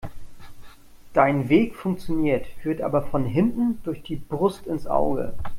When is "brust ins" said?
4.15-4.87